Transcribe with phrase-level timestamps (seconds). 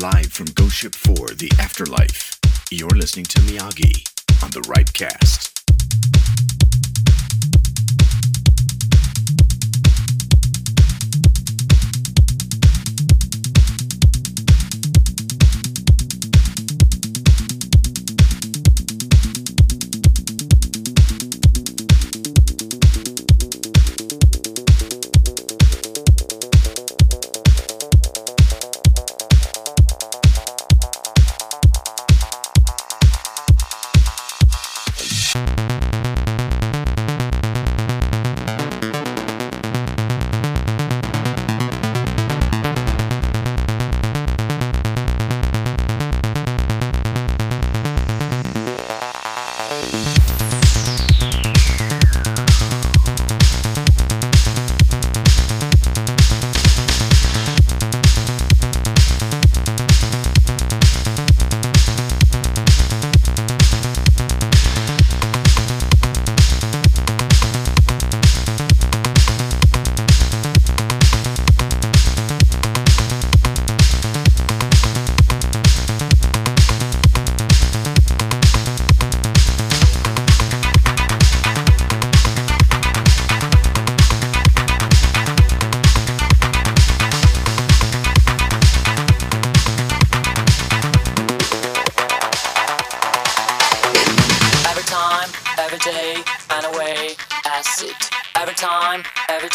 [0.00, 2.38] Live from Ghost Ship 4, The Afterlife.
[2.70, 4.04] You're listening to Myagi
[4.44, 4.60] on the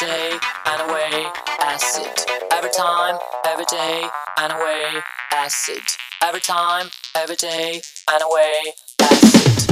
[0.02, 0.39] Right
[6.41, 9.70] time, every day and away RightWaveRadio.com.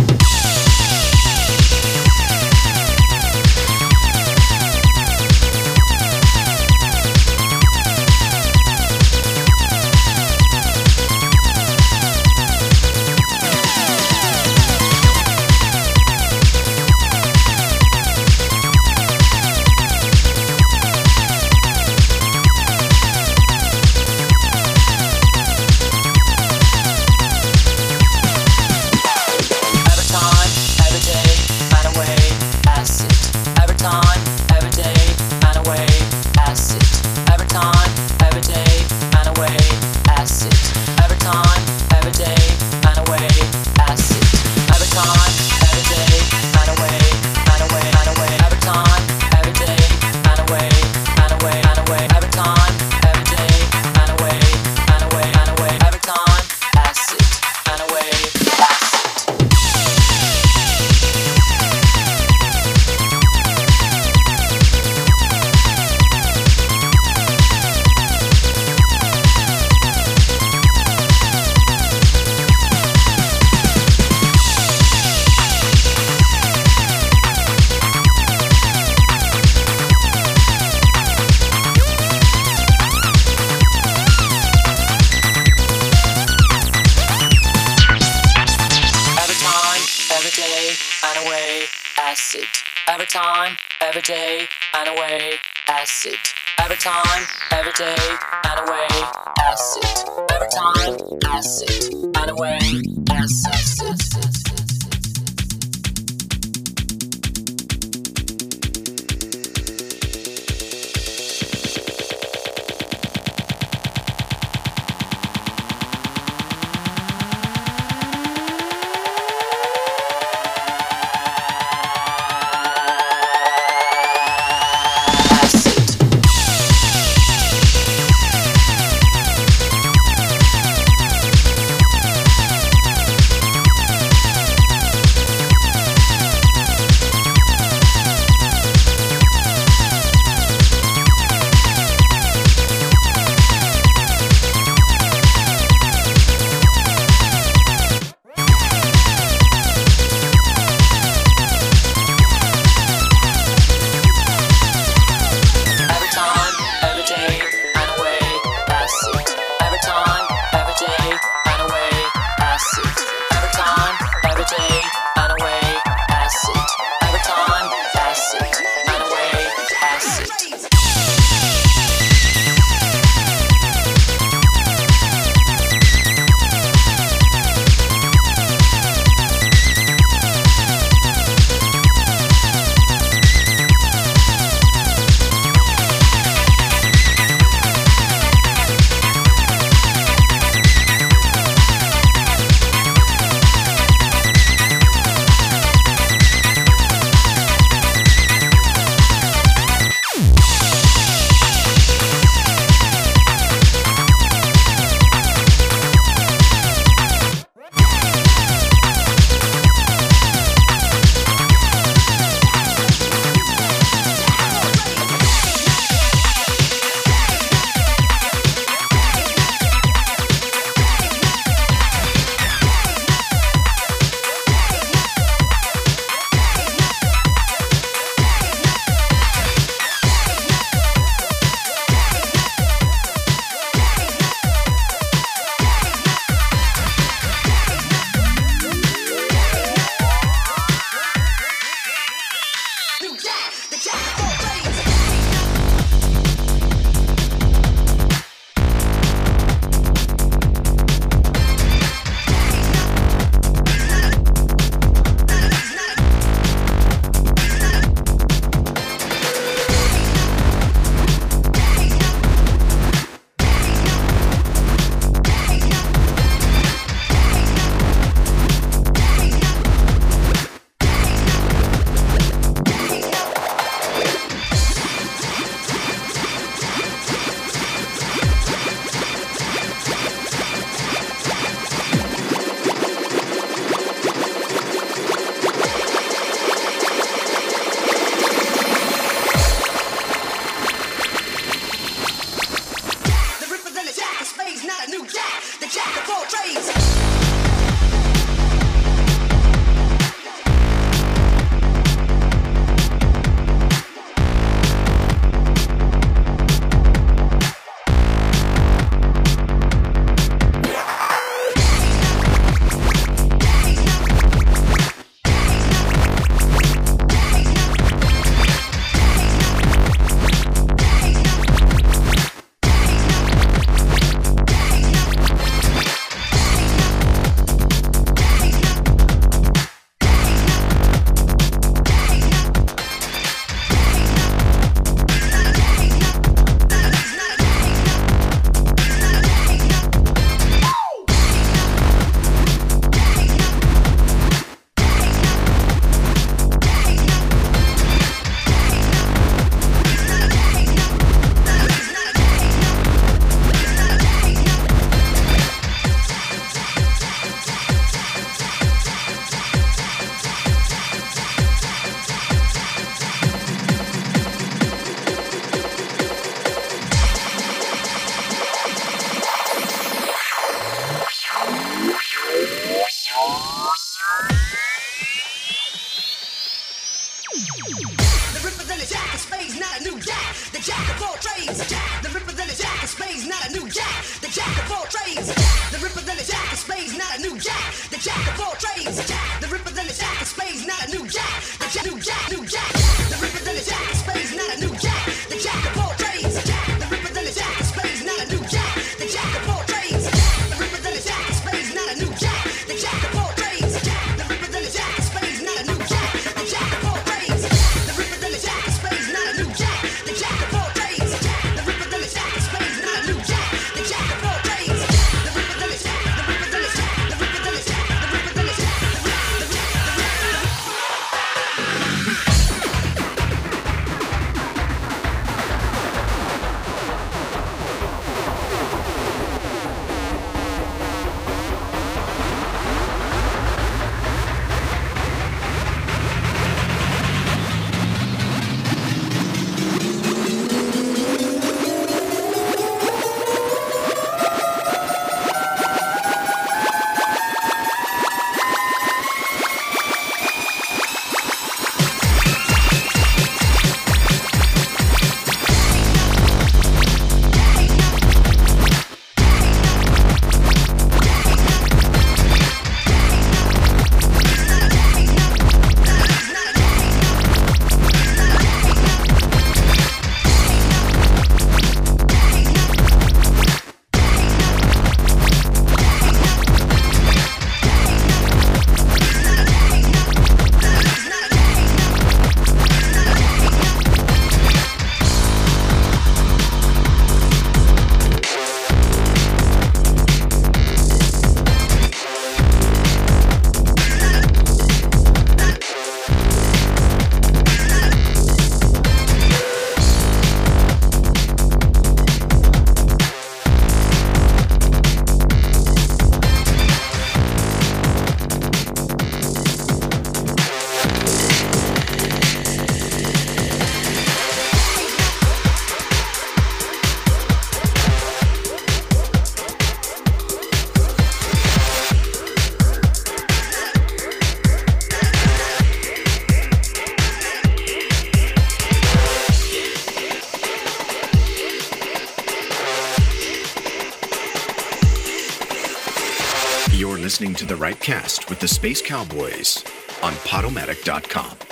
[537.39, 539.63] to the right cast with the Space Cowboys
[540.04, 541.48] on Podomatic.com.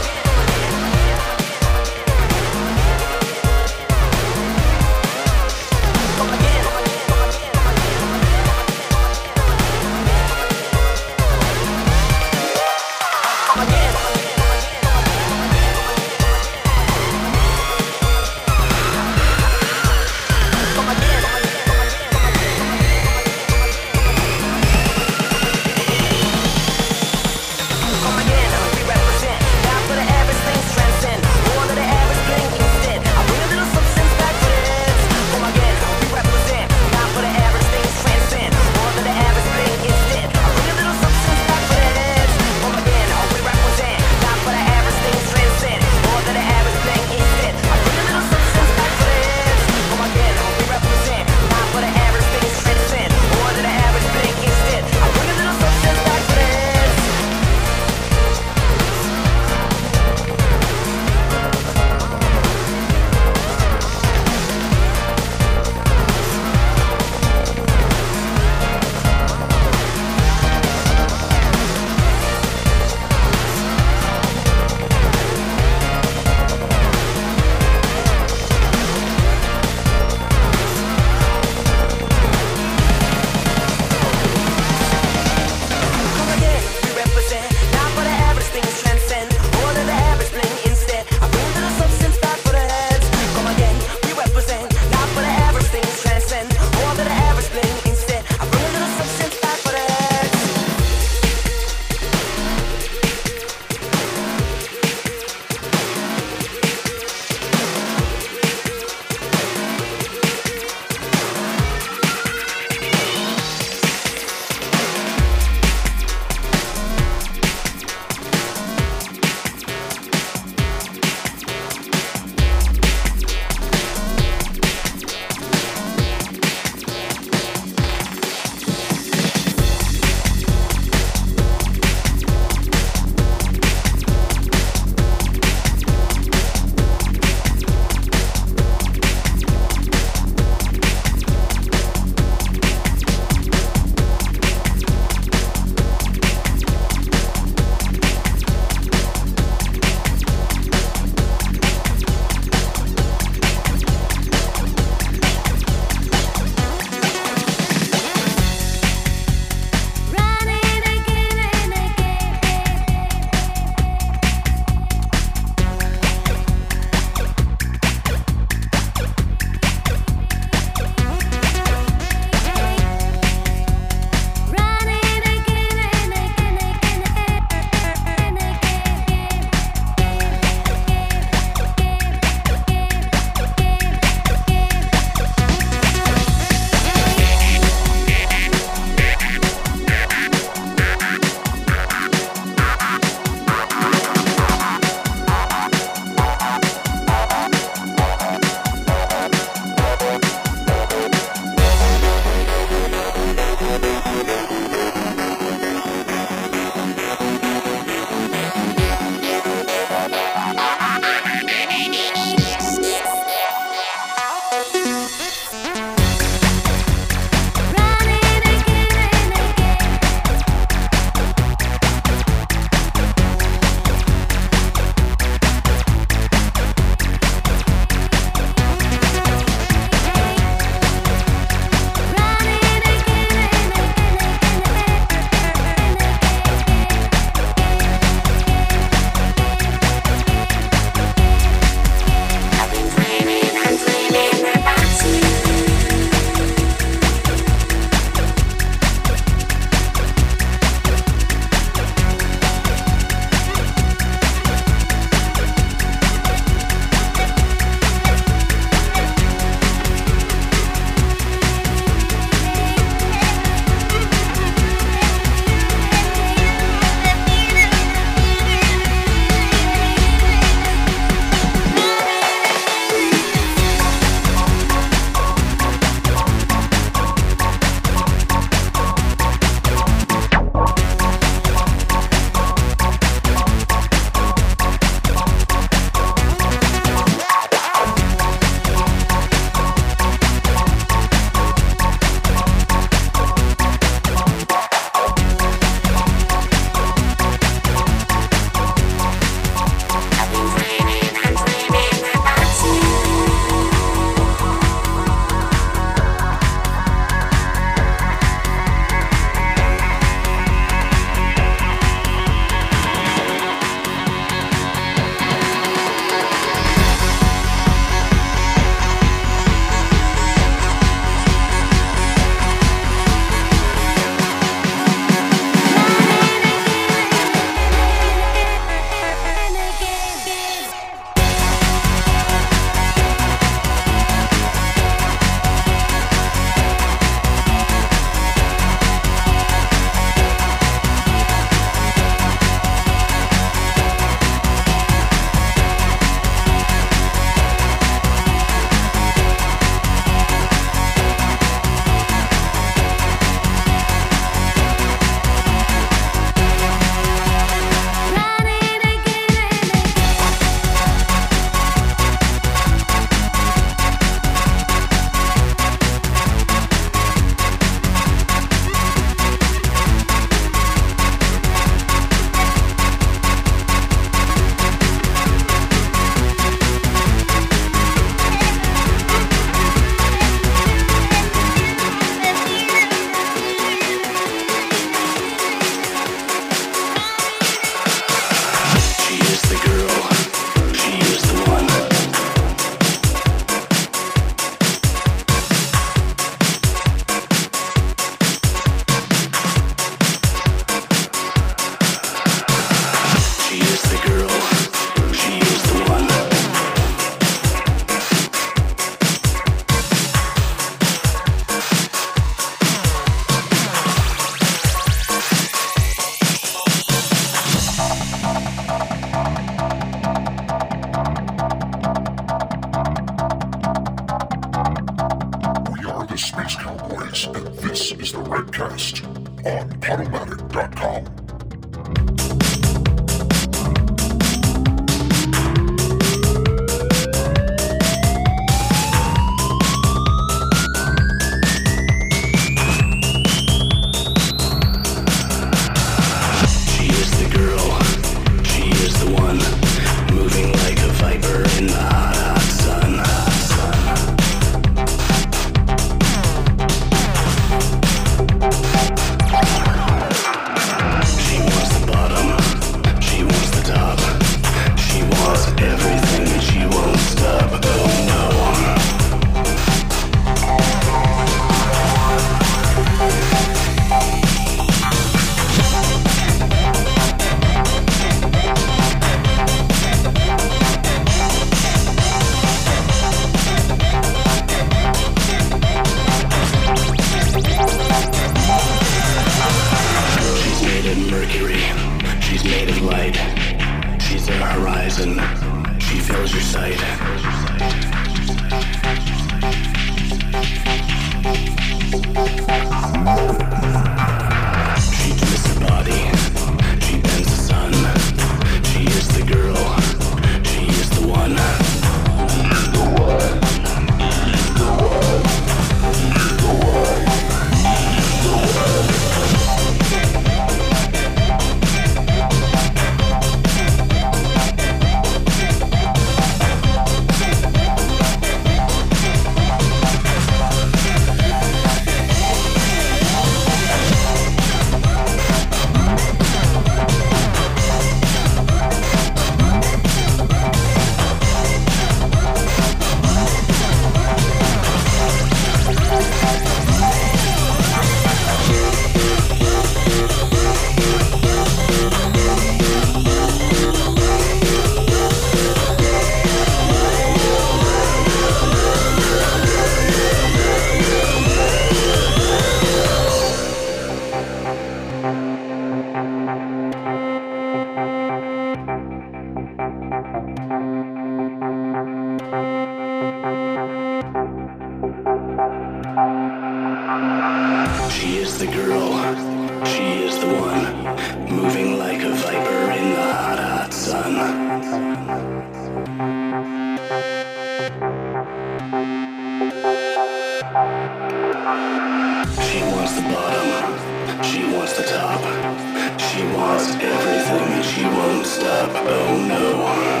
[598.63, 600.00] Oh no.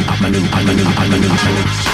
[0.00, 1.93] Of cho- my new, new, a new, my new, a new.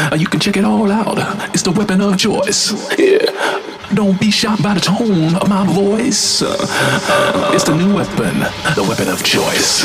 [0.00, 1.18] Uh, you can check it all out.
[1.54, 2.72] It's the weapon of choice.
[2.98, 3.26] Yeah.
[3.94, 6.42] Don't be shocked by the tone of my voice.
[6.42, 8.38] Uh, it's the new weapon,
[8.74, 9.84] the weapon of choice.